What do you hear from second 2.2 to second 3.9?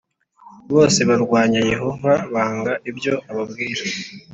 banga ibyo ababwira